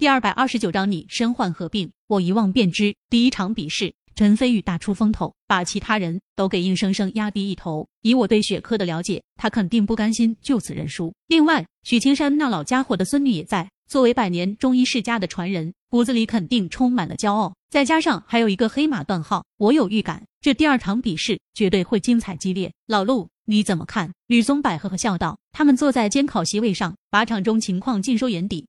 [0.00, 1.92] 第二百二十九章，你身患何病？
[2.06, 2.96] 我一望便知。
[3.10, 7.86] 第一场比试，陈飞宇大出风头，把其他人都给硬生生压低一头。
[8.00, 11.12] 以我对雪珂的了解，他肯定不甘心就此认输。
[11.26, 17.54] 另外，许青山那老家伙的孙女也在，作为百年中医世家的传人，骨子里肯定充满了骄傲。
[17.68, 22.72] 再加上还有一个黑马段号，我有预感，这第二场比试绝对会精彩激烈。
[22.86, 24.10] 老陆，你怎么看？
[24.28, 25.38] 吕松柏呵呵笑道。
[25.52, 28.66] 他们坐在监考席位上，把场中情况尽收眼底。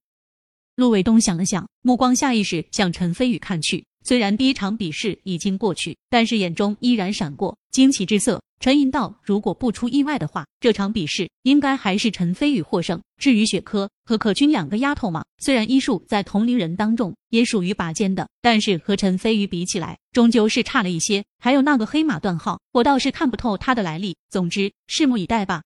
[0.76, 3.86] 陆卫东想了想，目光下意识向陈飞宇看去。
[4.04, 8.42] 虽然第一场比试已经过去，但是眼中依然闪过惊奇之色。
[8.60, 13.02] 沉吟道：“如果不出意外的话，这场比试应该还是陈飞宇获胜。
[13.18, 21.24] 至于雪珂和可君两个丫头嘛，虽然医术在同龄人当中也属于拔尖的，但是和陈飞宇比起来，终究是差了一些。
[21.40, 24.16] 还有那个黑马段号，我倒是看不透他的来历。
[24.30, 25.64] 总之，拭目以待吧。”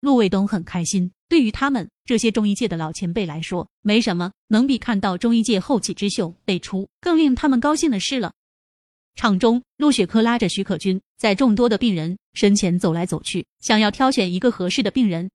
[0.00, 1.12] 陆卫东很开心。
[1.30, 8.32] 对于他们这些中医界的老前辈来说，没什么能比看到中医界后起之秀辈出更令他们高兴的事了。
[9.14, 15.30] 场中，陆雪珂拉着徐可君在众多的病人身前走来走去，想要挑选一个合适的病人。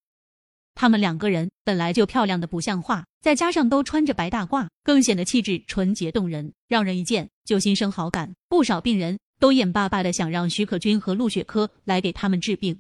[0.74, 8.34] 他们两个人本来就漂亮的不像话，再加上都穿着白大褂，更显得气质纯洁动人，让人一见就心生好感。
[8.50, 12.78] 不少病人都眼巴巴的想让徐可君和陆雪珂来给他们治病。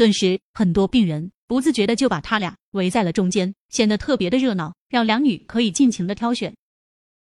[0.00, 1.30] 顿时，很多病人。
[1.46, 6.54] 不自觉的就把他俩围在了中间，显得特别的热闹，让两女可以尽情的挑选。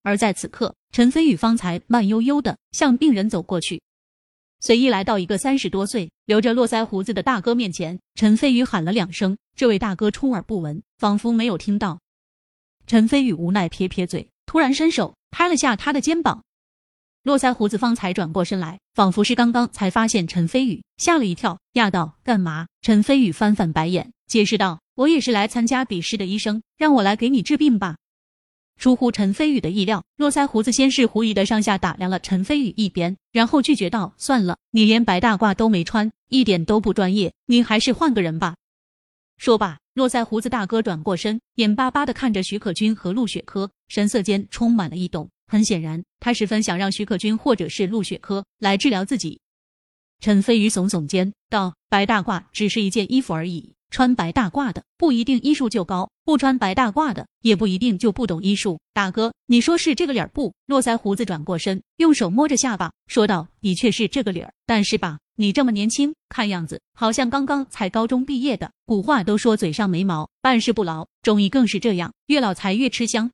[0.02, 3.80] 而在此刻，陈飞宇方才慢悠悠的向病人走过去，
[4.60, 7.98] 随意来到一个三十多岁、留着络腮胡子的大哥面前。
[8.16, 11.98] 陈飞宇喊了两声，这位大哥充耳不闻，仿佛没有听到。
[12.86, 16.44] 陈飞宇无奈撇撇嘴，突然伸手拍了下他的肩膀。
[17.28, 27.98] 络腮胡子方才转过身来，仿佛是刚刚才发现陈飞宇，吓了一跳，讶道：“干嘛？”陈飞宇翻翻白眼，解释道：“我也是来参加比试的医生，让我来给你治病吧。”
[28.80, 38.56] 出乎陈飞宇的意料，络腮胡子先是狐疑的上下打量了陈飞宇一边，然后拒绝道：“算了，你连白大褂都没穿，一点都不专业，你还是换个人吧。”
[39.36, 45.28] 说罢，络腮胡子大哥转过身，眼巴巴的看着徐可君和陆雪珂，神色间充满了异动。
[45.48, 49.40] 很显然，他十分想让徐可君或者是陆雪珂来治疗自己。
[50.20, 58.78] 陈飞宇耸耸肩道：“白大褂只是一件衣服而已，穿白大褂的不一定医术就高，不穿白大褂的也不一定就不懂医术。
[58.92, 68.72] 大哥，你说是这个理儿不？”络腮胡子转过身，用手摸着下巴说道：“的确是这个理儿，但是吧，你这么年轻，看样子好像刚刚才高中毕业的。
[68.84, 73.30] 古话都说嘴上没毛，办事不牢，中医更是这样，越老才越吃香。”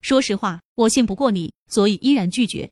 [0.00, 2.70] 说实话，我信不过你，所以依然拒绝。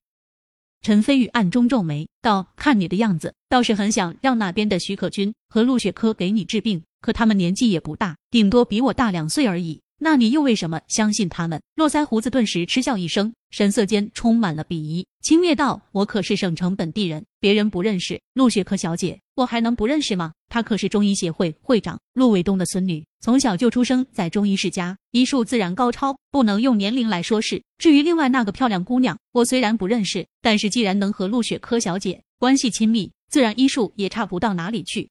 [0.82, 9.80] 陈飞宇暗中皱眉道：“看你的样子，倒是很想让那边的许可君和陆雪珂给你治病，可他们年纪也不大，顶多比我大两岁而已。
[9.99, 20.32] 那你又为什么相信他们？”络腮胡子顿时嗤笑一声，神色间充满了鄙夷，轻蔑道：“我可是省城本地人，别人不认识陆雪珂小姐。”我还能不认识吗？
[20.49, 27.61] 她可是中医协会会长陆卫东的孙女，从小就出生在中医世家，医术自然高超，不能用年龄来说事。
[27.76, 35.11] 至于另外那个漂亮姑娘，我虽然不认识，但是既然能和陆雪珂小姐关系亲密，自然医术也差不到哪里去。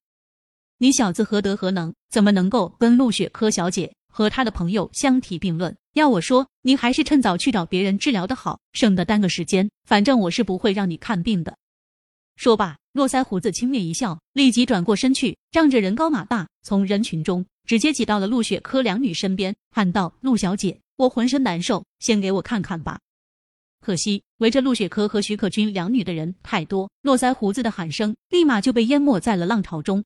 [0.78, 5.76] 你小子何德何能，怎么能够跟陆雪珂小姐和他的朋友相提并论？
[5.94, 9.72] 要我说，你还是趁早去找别人治疗的好，省得耽搁时间。
[9.86, 11.58] 反正我是不会让你看病的。
[12.36, 12.78] 说罢。
[12.94, 23.00] 络腮胡子轻蔑一笑，立即转过身去，仗着人高马大，从人群中直接挤到了陆雪珂两女身边，喊道：“陆小姐，我浑身难受，先给我看看吧。”
[23.82, 30.04] 可惜围着陆雪珂和徐可君两女的人太多，络腮胡子的喊声立马就被淹没在了浪潮中。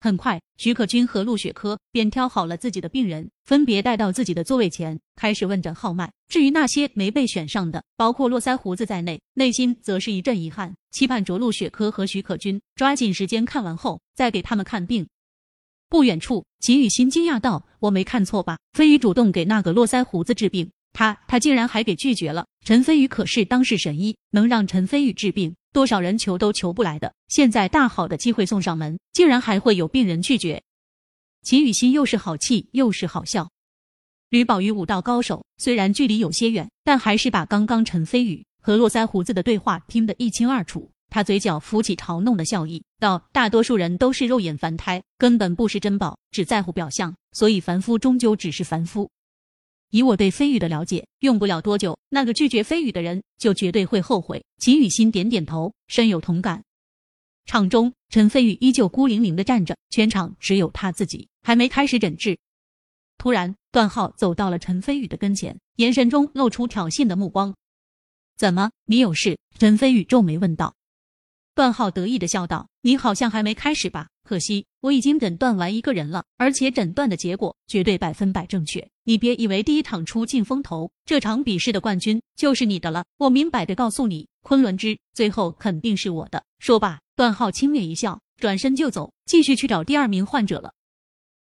[0.00, 6.12] 很快，徐可君和陆雪珂便挑好了自己的病人，分别带到自己的座位前，开始问诊号脉。
[6.28, 15.08] 至于那些没被选上的，包括络腮胡子在内，内心则是一阵遗憾，期盼着陆雪珂和徐可君抓紧时间看完后再给他们看病。
[15.88, 18.58] 不远处，秦雨欣惊讶道：“我没看错吧？
[18.74, 22.46] 飞宇主动给那个络腮胡子治病，他他竟然还给拒绝了。
[22.64, 30.62] 陈飞宇可是当世神医，能让陈飞宇治病。”多少人求都求不来的，现在大好的机会送上门，竟然还会有病人拒绝。
[31.42, 33.50] 秦雨欣又是好气又是好笑。
[34.30, 40.90] 吕宝玉武道高手，虽然距离有些远，但还是把刚刚陈飞宇和络腮胡子的对话听得一清二楚。
[41.10, 49.10] 他嘴角浮起嘲弄的笑意，道：“大多数人都是肉眼凡胎，根本不识珍宝，只在乎表象，所以凡夫终究只是凡夫。”
[49.90, 54.44] 以我对飞宇的了解，用不了多久，那个拒绝飞宇的人就绝对会后悔。
[54.58, 56.62] 秦雨欣点点头，深有同感。
[57.46, 62.38] 场中，陈飞宇依旧孤零零的站着，全场只有他自己，还没开始诊治。
[63.16, 67.54] 突然，段浩走到了陈飞宇的跟前，眼神中露出挑衅的目光。
[68.36, 69.38] 怎么，你有事？
[69.58, 70.74] 陈飞宇皱眉问道。
[71.54, 74.08] 段浩得意的笑道：“你好像还没开始吧？
[74.22, 78.88] 可惜我已经诊断完一个人了，而且诊断的结果绝对百分百正确。
[79.08, 83.06] 你别以为第一场出尽风头，这场比试的冠军就是你的了。
[83.16, 90.74] 我明摆着告诉你，昆仑之最后肯定是我的。”说罢，段浩轻蔑一笑，转身就走，继续去找第二名患者了。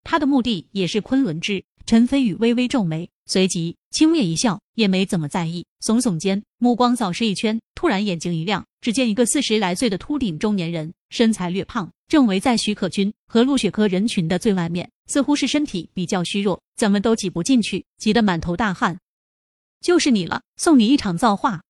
[0.05, 1.61] 他的目的也是昆仑之。
[1.85, 18.99] 陈飞宇微微皱眉，随即轻蔑一笑，也没怎么在意，耸耸肩，目光扫视一圈，突然眼睛一亮，只见一个四十来岁的秃顶中年人，身材略胖，正围在许可君和陆雪珂人群的最外面，似乎是身体比较虚弱，怎么都挤不进去，挤得满头大汗。
[19.79, 21.61] 就是你了，送你一场造化。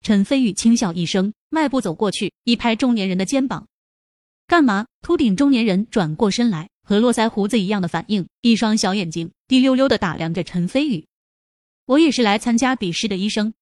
[0.00, 3.68] 陈飞宇轻笑一声，迈步走过去，一拍中年人的肩膀
[4.48, 6.70] ：“干嘛？”秃顶中年人转过身来。
[6.82, 11.06] 和络腮胡子一样的反应，一双小眼睛滴溜溜的打量着陈飞宇。
[11.84, 13.52] 我也是来参加比试的医生。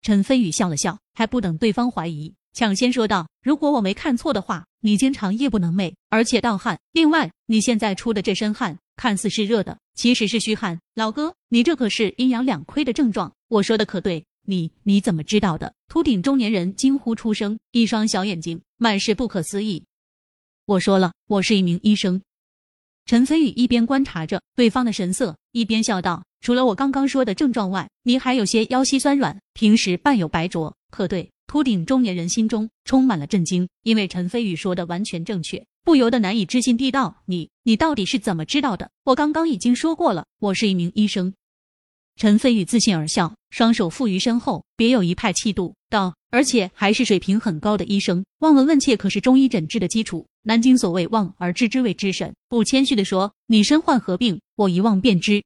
[0.00, 6.78] 陈飞宇笑了笑，还不等对方怀疑，抢先说道：“如果我没看错的话，你经常夜不能寐，而且盗汗。
[6.92, 10.78] 另外，你现在出的这身汗，看似是热的，其实是虚汗。
[10.94, 13.34] 老哥，你这可是阴阳两亏的症状。
[13.48, 14.24] 我说的可对？
[14.44, 19.82] 你你怎么知道的？”秃顶中年人惊呼出声，一双小眼睛满是不可思议。
[20.66, 22.22] 我说了，我是一名医生。
[23.06, 38.90] 陈飞宇一边观察着对方的神色，一边笑道：“除了我刚刚说的症状外，你还有些腰膝酸软，平时伴有白浊，可对？”秃顶中年人心中充满了震惊，因为陈飞宇说的完全正确，不由得难以置信地道：“你，你到底是怎么知道的？
[39.04, 41.32] 我刚刚已经说过了，我是一名医生。”
[42.16, 48.24] 陈飞宇自信而笑，双手负于身后，别有一派气度，道：“而且还是水平很高的医生。
[48.38, 50.26] 望闻问切可是中医诊治的基础。
[50.42, 55.44] 南京所谓望而知之谓知神，不谦虚的说，你身患何病，我一望便知。”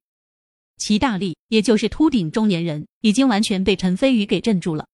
[0.79, 4.87] 齐大力，也就是秃顶中年人，已经完全被陈飞宇给镇住了。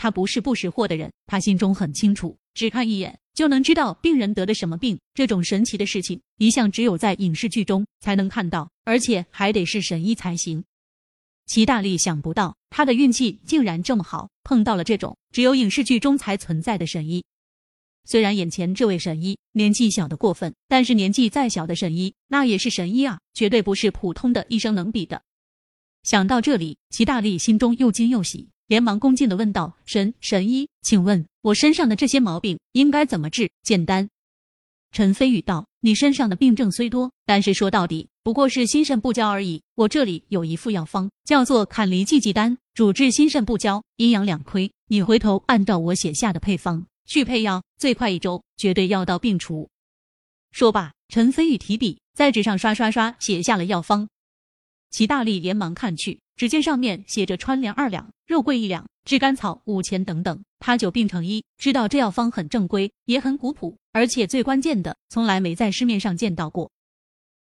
[0.00, 4.98] 他不是不识货的人，他心中很清楚，只看一眼就能知道病人得的什么病。
[5.12, 10.64] 这种神奇的事情，一向只有在影视剧中才能看到，而且还得是神医才行。
[11.44, 17.22] 齐大力想不到，他的运气竟然这么好，碰到了这种只有影视剧中才存在的神医。
[18.06, 25.20] 虽然眼前这位神医年纪小的过分，但是年纪再小的神医，那也是神医啊，绝对不是普通的医生能比的。
[26.04, 33.50] 想到这里，齐大力心中又惊又喜，连忙恭敬的问道：“神神医，请问我身上的这些毛病应该怎么治？
[33.64, 34.08] 简单。”
[34.94, 39.60] 陈飞宇道：“你身上的病症虽多，但是说到底不过是心肾不交而已。
[39.74, 44.70] 我这里有一副药方，叫做坎离济济丹，主治心肾不交、阴阳两亏。
[44.86, 49.68] 你回头按照我写下的配方去配药，最快一周绝对药到病除。”
[50.52, 54.08] 说罢，陈飞宇提笔在纸上刷刷刷写下了药方。
[54.92, 60.42] 齐大力连忙看去，只见上面写着川粮二两，肉桂一两，炙甘草五钱等等。
[60.58, 63.76] 他久病成医，知道这药方很正规，也很古朴。
[63.92, 66.70] 而且最关键的，从来没在市面上见到过。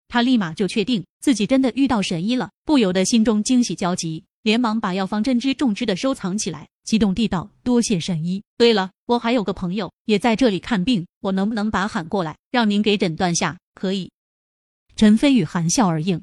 [0.09, 8.43] 他立马就确定自己真的遇到神医了，不由得心中惊喜交集，连忙把药方珍之重之的收藏起来，激动地道：“多谢神医！
[8.57, 13.59] 对了，我还有个朋友也在这里看病，我能不能把喊过来，让您给诊断下？
[13.77, 14.11] 可以？”
[14.97, 16.21] 陈飞宇含笑而应。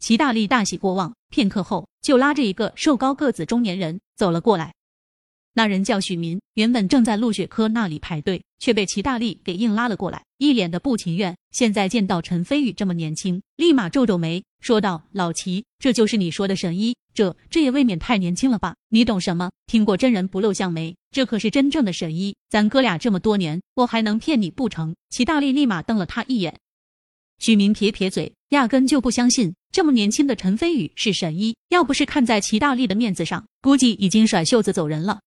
[0.00, 4.72] 齐大力大喜过望，片刻后就拉着一个瘦高个子中年人走了过来。
[5.52, 11.36] 那人叫许民，原本正在陆雪珂那里排队，却被齐大力给硬拉了过来，一脸的不情愿。
[11.50, 16.96] 现在见到陈飞宇这么年轻，立马皱皱眉，说道：“老齐，这就是你说的神医？
[17.12, 18.76] 这这也未免太年轻了吧？
[18.88, 19.50] 你懂什么？
[19.66, 20.96] 听过真人不露相没？
[21.10, 22.36] 这可是真正的神医。
[22.48, 26.56] 咱哥俩这么多年，我还能骗你不成？”齐大力立马瞪了他一眼。
[27.38, 31.56] 许明撇撇嘴，压根就不相信这么年轻的陈飞宇是神医。
[31.68, 35.20] 要不是看在齐大力的面子上，估计已经甩袖子走人了。